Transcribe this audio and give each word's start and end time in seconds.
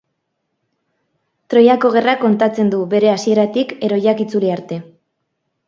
Troiako 1.53 1.91
Gerra 1.97 2.17
kontatzen 2.25 2.73
du, 2.77 2.81
bere 2.95 3.13
hasieratik, 3.13 3.77
heroiak 3.89 4.27
itzuli 4.27 4.53
arte. 4.59 4.83